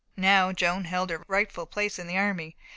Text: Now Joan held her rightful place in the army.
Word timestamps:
Now 0.17 0.51
Joan 0.51 0.85
held 0.85 1.11
her 1.11 1.23
rightful 1.27 1.67
place 1.67 1.99
in 1.99 2.07
the 2.07 2.17
army. 2.17 2.57